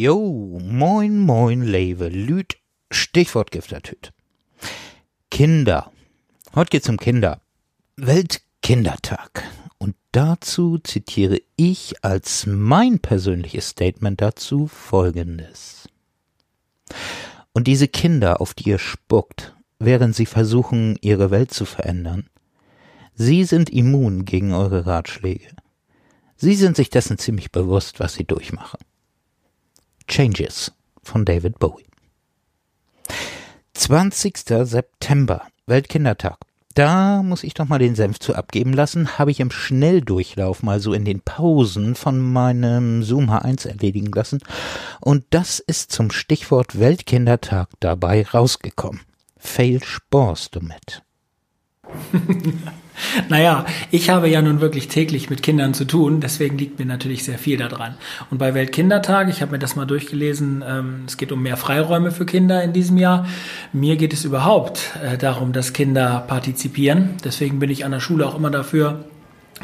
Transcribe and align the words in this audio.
Jo, 0.00 0.60
moin, 0.62 1.18
moin, 1.18 1.60
Lewe, 1.60 2.08
Lüt, 2.08 2.56
Stichwort 2.88 3.50
Giftertüt. 3.50 4.12
Kinder. 5.28 5.90
Heute 6.54 6.70
geht's 6.70 6.88
um 6.88 6.98
Kinder. 6.98 7.40
Weltkindertag. 7.96 9.42
Und 9.76 9.96
dazu 10.12 10.78
zitiere 10.78 11.40
ich 11.56 12.04
als 12.04 12.46
mein 12.46 13.00
persönliches 13.00 13.70
Statement 13.70 14.20
dazu 14.20 14.68
folgendes. 14.68 15.88
Und 17.52 17.66
diese 17.66 17.88
Kinder, 17.88 18.40
auf 18.40 18.54
die 18.54 18.68
ihr 18.68 18.78
spuckt, 18.78 19.56
während 19.80 20.14
sie 20.14 20.26
versuchen, 20.26 20.96
ihre 21.00 21.32
Welt 21.32 21.52
zu 21.52 21.64
verändern, 21.64 22.28
sie 23.14 23.42
sind 23.42 23.68
immun 23.68 24.24
gegen 24.24 24.52
eure 24.52 24.86
Ratschläge. 24.86 25.48
Sie 26.36 26.54
sind 26.54 26.76
sich 26.76 26.88
dessen 26.88 27.18
ziemlich 27.18 27.50
bewusst, 27.50 27.98
was 27.98 28.14
sie 28.14 28.24
durchmachen. 28.24 28.78
Changes 30.08 30.72
von 31.02 31.24
David 31.24 31.58
Bowie. 31.58 31.86
20. 33.74 34.36
September, 34.64 35.42
Weltkindertag. 35.66 36.38
Da 36.74 37.22
muss 37.22 37.44
ich 37.44 37.54
doch 37.54 37.66
mal 37.68 37.78
den 37.78 37.94
Senf 37.94 38.18
zu 38.18 38.34
abgeben 38.34 38.72
lassen, 38.72 39.18
habe 39.18 39.30
ich 39.30 39.40
im 39.40 39.50
Schnelldurchlauf 39.50 40.62
mal 40.62 40.80
so 40.80 40.92
in 40.92 41.04
den 41.04 41.20
Pausen 41.20 41.94
von 41.94 42.20
meinem 42.20 43.02
Zoom 43.02 43.30
H1 43.30 43.68
erledigen 43.68 44.10
lassen 44.12 44.40
und 45.00 45.24
das 45.30 45.58
ist 45.58 45.92
zum 45.92 46.10
Stichwort 46.10 46.78
Weltkindertag 46.78 47.68
dabei 47.80 48.24
rausgekommen. 48.26 49.00
Fail 49.36 49.82
sporst 49.82 50.54
du 50.54 50.60
mit. 50.60 51.02
naja, 53.28 53.66
ich 53.90 54.10
habe 54.10 54.28
ja 54.28 54.42
nun 54.42 54.60
wirklich 54.60 54.88
täglich 54.88 55.30
mit 55.30 55.42
Kindern 55.42 55.74
zu 55.74 55.84
tun, 55.84 56.20
deswegen 56.20 56.58
liegt 56.58 56.78
mir 56.78 56.86
natürlich 56.86 57.24
sehr 57.24 57.38
viel 57.38 57.58
daran. 57.58 57.94
Und 58.30 58.38
bei 58.38 58.54
Weltkindertag, 58.54 59.28
ich 59.28 59.42
habe 59.42 59.52
mir 59.52 59.58
das 59.58 59.76
mal 59.76 59.86
durchgelesen, 59.86 60.64
ähm, 60.66 61.02
es 61.06 61.16
geht 61.16 61.32
um 61.32 61.42
mehr 61.42 61.56
Freiräume 61.56 62.10
für 62.10 62.26
Kinder 62.26 62.62
in 62.62 62.72
diesem 62.72 62.96
Jahr. 62.96 63.26
Mir 63.72 63.96
geht 63.96 64.12
es 64.12 64.24
überhaupt 64.24 64.90
äh, 65.02 65.18
darum, 65.18 65.52
dass 65.52 65.72
Kinder 65.72 66.24
partizipieren. 66.26 67.16
Deswegen 67.24 67.58
bin 67.58 67.70
ich 67.70 67.84
an 67.84 67.92
der 67.92 68.00
Schule 68.00 68.26
auch 68.26 68.36
immer 68.36 68.50
dafür, 68.50 69.04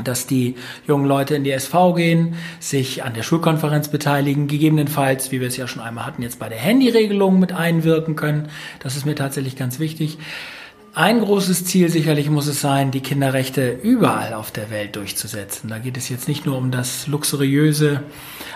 dass 0.03 0.27
die 0.27 0.57
jungen 0.89 1.07
Leute 1.07 1.37
in 1.37 1.45
die 1.45 1.53
SV 1.53 1.95
gehen, 1.95 2.35
sich 2.59 3.05
an 3.05 3.15
der 3.15 3.23
Schulkonferenz 3.23 3.89
beteiligen, 3.89 4.49
gegebenenfalls, 4.49 5.31
wie 5.31 5.41
wir 5.41 5.49
es 5.49 5.57
ja 5.57 5.69
schon 5.69 5.83
einmal 5.83 6.07
hatten, 6.07 6.23
jetzt 6.23 6.41
bei 6.41 6.49
der 6.49 6.59
Handyregelung 6.59 7.39
mit 7.39 7.53
einwirken 7.53 8.17
können. 8.17 8.49
Das 8.81 8.97
ist 8.97 9.07
mir 9.07 9.15
tatsächlich 9.15 9.57
ganz 9.57 9.79
wichtig. 9.79 10.19
Ein 10.97 11.19
großes 11.19 11.65
Ziel 11.65 11.89
sicherlich 11.89 12.31
muss 12.31 12.47
es 12.47 12.61
sein, 12.61 12.93
die 12.93 13.01
Kinderrechte 13.01 13.73
überall 13.83 14.33
auf 14.33 14.53
der 14.53 14.71
Welt 14.71 14.95
durchzusetzen. 14.95 15.69
Da 15.69 15.81
geht 15.81 15.97
es 15.97 16.09
jetzt 16.09 16.29
nicht 16.29 16.47
nur 16.47 16.57
um 16.57 16.71
das 16.71 17.09
luxuriöse 17.09 18.05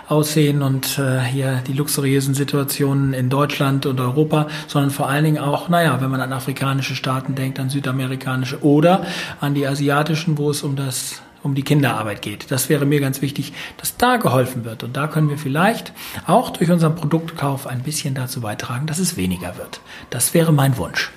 Aussehen 0.07 0.63
und 0.63 1.01
äh, 1.01 1.21
hier 1.21 1.65
die 1.67 1.73
luxuriösen 1.73 2.35
Situationen 2.35 3.13
in 3.13 3.29
Deutschland 3.29 3.87
und 3.87 3.99
Europa, 4.01 4.47
sondern 4.69 4.93
vor 4.93 5.09
allen 5.09 5.25
Dingen 5.25 5.39
auch, 5.39 5.69
naja, 5.69 6.01
wenn 6.01 6.11
man 6.11 6.21
an 6.21 6.33
afrikanische 6.33 6.95
Staaten 6.95 7.35
denkt, 7.35 7.59
an 7.59 7.71
südamerikanische 7.71 8.63
oder 8.63 9.05
an 9.41 9.55
die 9.55 9.67
asiatischen, 9.67 10.39
wo 10.39 10.49
es 10.51 10.63
um 10.63 10.77
das 10.77 11.23
um 11.43 11.57
die 11.57 11.63
Kinderarbeit 11.63 12.23
geht. 12.23 12.53
Das 12.53 12.69
wäre 12.69 12.87
mir 12.87 13.01
ganz 13.01 13.21
wichtig, 13.21 13.53
dass 13.79 13.97
da 13.97 14.17
geholfen 14.17 14.65
wird. 14.65 14.85
Und 14.85 14.97
da 14.97 15.09
können 15.09 15.29
wir 15.29 15.39
vielleicht 15.39 15.93
auch 16.27 16.51
durch 16.51 16.71
unseren 16.71 16.95
Produktkauf 16.95 17.67
ein 17.67 17.83
bisschen 17.83 18.15
dazu 18.15 18.41
beitragen, 18.41 18.87
dass 18.87 19.01
es 19.01 19.17
weniger 19.17 19.57
wird. 19.57 19.81
Das 20.11 20.35
wäre 20.35 20.53
mein 20.53 20.77
Wunsch 20.77 21.11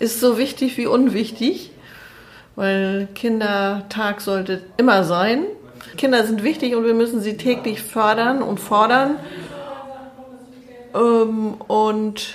ist 0.00 0.18
so 0.18 0.38
wichtig 0.38 0.76
wie 0.76 0.86
unwichtig, 0.86 1.70
weil 2.56 3.06
Kindertag 3.14 4.20
sollte 4.20 4.62
immer 4.76 5.04
sein. 5.04 5.44
Kinder 5.96 6.26
sind 6.26 6.42
wichtig 6.42 6.74
und 6.74 6.84
wir 6.84 6.94
müssen 6.94 7.20
sie 7.20 7.36
täglich 7.36 7.82
fördern 7.82 8.42
und 8.42 8.58
fordern 8.58 9.16
ähm, 10.94 11.54
und 11.68 12.34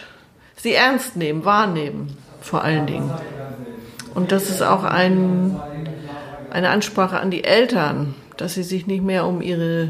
sie 0.55 0.73
ernst 0.73 1.17
nehmen, 1.17 1.43
wahrnehmen 1.43 2.15
vor 2.41 2.63
allen 2.63 2.85
Dingen. 2.85 3.11
Und 4.13 4.31
das 4.31 4.49
ist 4.49 4.61
auch 4.61 4.83
ein, 4.83 5.59
eine 6.51 6.69
Ansprache 6.69 7.19
an 7.19 7.31
die 7.31 7.43
Eltern, 7.43 8.13
dass 8.37 8.53
sie 8.53 8.63
sich 8.63 8.85
nicht 8.85 9.03
mehr 9.03 9.25
um 9.25 9.41
ihre, 9.41 9.89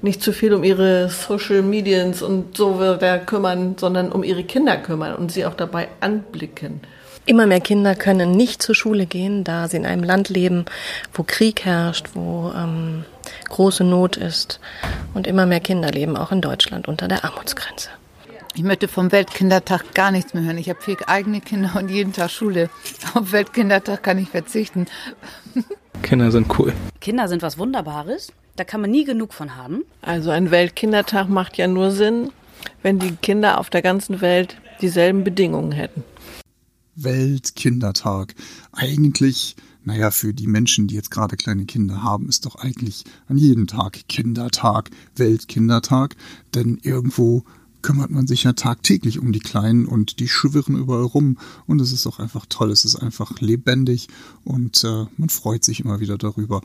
nicht 0.00 0.22
zu 0.22 0.32
viel 0.32 0.54
um 0.54 0.62
ihre 0.62 1.08
Social 1.08 1.62
Medians 1.62 2.22
und 2.22 2.56
so 2.56 2.78
weiter 2.78 3.18
kümmern, 3.18 3.74
sondern 3.78 4.12
um 4.12 4.22
ihre 4.22 4.44
Kinder 4.44 4.76
kümmern 4.76 5.16
und 5.16 5.32
sie 5.32 5.44
auch 5.44 5.54
dabei 5.54 5.88
anblicken. 6.00 6.80
Immer 7.28 7.46
mehr 7.46 7.60
Kinder 7.60 7.96
können 7.96 8.30
nicht 8.30 8.62
zur 8.62 8.76
Schule 8.76 9.04
gehen, 9.04 9.42
da 9.42 9.66
sie 9.66 9.76
in 9.76 9.84
einem 9.84 10.04
Land 10.04 10.28
leben, 10.28 10.64
wo 11.12 11.24
Krieg 11.24 11.64
herrscht, 11.64 12.10
wo 12.14 12.52
ähm, 12.56 13.04
große 13.48 13.82
Not 13.82 14.16
ist. 14.16 14.60
Und 15.12 15.26
immer 15.26 15.44
mehr 15.44 15.58
Kinder 15.58 15.90
leben 15.90 16.16
auch 16.16 16.30
in 16.30 16.40
Deutschland 16.40 16.86
unter 16.86 17.08
der 17.08 17.24
Armutsgrenze. 17.24 17.90
Ich 18.54 18.62
möchte 18.62 18.86
vom 18.86 19.10
Weltkindertag 19.10 19.92
gar 19.92 20.12
nichts 20.12 20.34
mehr 20.34 20.44
hören. 20.44 20.56
Ich 20.56 20.68
habe 20.68 20.80
vier 20.80 20.96
eigene 21.08 21.40
Kinder 21.40 21.72
und 21.76 21.90
jeden 21.90 22.12
Tag 22.12 22.30
Schule. 22.30 22.70
Auf 23.14 23.32
Weltkindertag 23.32 24.04
kann 24.04 24.18
ich 24.18 24.28
verzichten. 24.28 24.86
Kinder 26.02 26.30
sind 26.30 26.46
cool. 26.58 26.72
Kinder 27.00 27.26
sind 27.26 27.42
was 27.42 27.58
Wunderbares. 27.58 28.32
Da 28.54 28.62
kann 28.62 28.80
man 28.80 28.92
nie 28.92 29.04
genug 29.04 29.34
von 29.34 29.56
haben. 29.56 29.82
Also 30.00 30.30
ein 30.30 30.52
Weltkindertag 30.52 31.28
macht 31.28 31.58
ja 31.58 31.66
nur 31.66 31.90
Sinn, 31.90 32.30
wenn 32.82 33.00
die 33.00 33.16
Kinder 33.16 33.58
auf 33.58 33.68
der 33.68 33.82
ganzen 33.82 34.20
Welt 34.20 34.56
dieselben 34.80 35.24
Bedingungen 35.24 35.72
hätten. 35.72 36.04
Weltkindertag. 36.96 38.34
Eigentlich, 38.72 39.56
naja, 39.84 40.10
für 40.10 40.34
die 40.34 40.46
Menschen, 40.46 40.88
die 40.88 40.94
jetzt 40.94 41.10
gerade 41.10 41.36
kleine 41.36 41.66
Kinder 41.66 42.02
haben, 42.02 42.28
ist 42.28 42.46
doch 42.46 42.56
eigentlich 42.56 43.04
an 43.28 43.38
jedem 43.38 43.66
Tag 43.66 44.08
Kindertag, 44.08 44.90
Weltkindertag, 45.14 46.16
denn 46.54 46.78
irgendwo 46.82 47.44
kümmert 47.86 48.10
man 48.10 48.26
sich 48.26 48.42
ja 48.42 48.52
tagtäglich 48.52 49.20
um 49.20 49.30
die 49.30 49.38
Kleinen 49.38 49.86
und 49.86 50.18
die 50.18 50.26
schwirren 50.26 50.76
überall 50.76 51.04
rum 51.04 51.38
und 51.66 51.80
es 51.80 51.92
ist 51.92 52.04
auch 52.08 52.18
einfach 52.18 52.44
toll, 52.48 52.72
es 52.72 52.84
ist 52.84 52.96
einfach 52.96 53.40
lebendig 53.40 54.08
und 54.42 54.82
äh, 54.82 55.04
man 55.16 55.28
freut 55.28 55.62
sich 55.62 55.78
immer 55.78 56.00
wieder 56.00 56.18
darüber. 56.18 56.62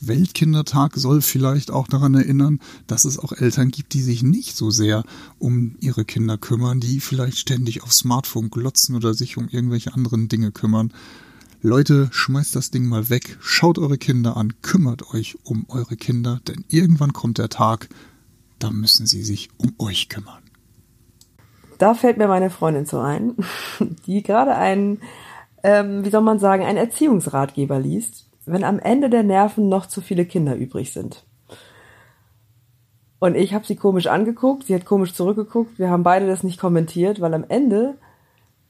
Weltkindertag 0.00 0.92
soll 0.94 1.22
vielleicht 1.22 1.72
auch 1.72 1.88
daran 1.88 2.14
erinnern, 2.14 2.60
dass 2.86 3.04
es 3.04 3.18
auch 3.18 3.32
Eltern 3.32 3.72
gibt, 3.72 3.94
die 3.94 4.02
sich 4.02 4.22
nicht 4.22 4.56
so 4.56 4.70
sehr 4.70 5.02
um 5.40 5.74
ihre 5.80 6.04
Kinder 6.04 6.38
kümmern, 6.38 6.78
die 6.78 7.00
vielleicht 7.00 7.38
ständig 7.38 7.82
auf 7.82 7.92
Smartphone 7.92 8.48
glotzen 8.48 8.94
oder 8.94 9.12
sich 9.12 9.38
um 9.38 9.48
irgendwelche 9.48 9.92
anderen 9.92 10.28
Dinge 10.28 10.52
kümmern. 10.52 10.92
Leute, 11.62 12.10
schmeißt 12.12 12.54
das 12.54 12.70
Ding 12.70 12.86
mal 12.86 13.10
weg, 13.10 13.38
schaut 13.40 13.76
eure 13.76 13.98
Kinder 13.98 14.36
an, 14.36 14.52
kümmert 14.62 15.12
euch 15.14 15.36
um 15.42 15.64
eure 15.66 15.96
Kinder, 15.96 16.40
denn 16.46 16.64
irgendwann 16.68 17.12
kommt 17.12 17.38
der 17.38 17.48
Tag, 17.48 17.88
da 18.60 18.70
müssen 18.70 19.06
sie 19.06 19.24
sich 19.24 19.48
um 19.56 19.74
euch 19.78 20.08
kümmern. 20.08 20.40
Da 21.80 21.94
fällt 21.94 22.18
mir 22.18 22.28
meine 22.28 22.50
Freundin 22.50 22.86
so 22.86 22.98
ein, 22.98 23.36
die 24.06 24.22
gerade 24.22 24.54
einen, 24.54 25.00
ähm, 25.62 26.04
wie 26.04 26.10
soll 26.10 26.22
man 26.22 26.38
sagen, 26.38 26.64
einen 26.64 26.78
Erziehungsratgeber 26.78 27.78
liest 27.78 28.30
wenn 28.46 28.64
am 28.64 28.78
Ende 28.78 29.10
der 29.10 29.22
Nerven 29.22 29.68
noch 29.68 29.86
zu 29.86 30.00
viele 30.00 30.24
Kinder 30.24 30.56
übrig 30.56 30.92
sind. 30.92 31.24
Und 33.18 33.34
ich 33.34 33.52
habe 33.52 33.66
sie 33.66 33.76
komisch 33.76 34.06
angeguckt, 34.06 34.64
sie 34.64 34.74
hat 34.74 34.86
komisch 34.86 35.14
zurückgeguckt, 35.14 35.78
wir 35.78 35.90
haben 35.90 36.02
beide 36.02 36.26
das 36.26 36.42
nicht 36.42 36.58
kommentiert, 36.58 37.20
weil 37.20 37.34
am 37.34 37.44
Ende 37.48 37.98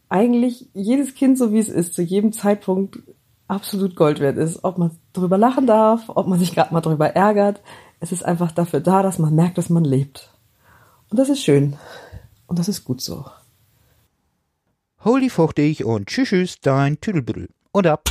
eigentlich 0.08 0.68
jedes 0.74 1.14
Kind, 1.14 1.38
so 1.38 1.52
wie 1.52 1.60
es 1.60 1.68
ist, 1.68 1.94
zu 1.94 2.02
jedem 2.02 2.32
Zeitpunkt 2.32 2.98
absolut 3.46 3.94
Gold 3.94 4.18
wert 4.18 4.38
ist. 4.38 4.64
Ob 4.64 4.76
man 4.76 4.90
drüber 5.12 5.38
lachen 5.38 5.66
darf, 5.66 6.08
ob 6.08 6.26
man 6.26 6.38
sich 6.38 6.52
gerade 6.52 6.74
mal 6.74 6.80
drüber 6.80 7.14
ärgert. 7.14 7.60
Es 8.00 8.10
ist 8.10 8.24
einfach 8.24 8.50
dafür 8.50 8.80
da, 8.80 9.02
dass 9.02 9.20
man 9.20 9.34
merkt, 9.34 9.56
dass 9.56 9.70
man 9.70 9.84
lebt. 9.84 10.32
Und 11.10 11.18
das 11.18 11.28
ist 11.28 11.42
schön. 11.42 11.76
Und 12.50 12.58
das 12.58 12.66
ist 12.66 12.82
gut 12.82 13.00
so. 13.00 13.26
Holy 15.04 15.30
fuchtig 15.30 15.84
und 15.84 16.08
tschüss, 16.08 16.30
tschüss 16.30 16.60
dein 16.60 17.00
Tüdelbüdel. 17.00 17.48
Und 17.70 17.86
ab. 17.86 18.10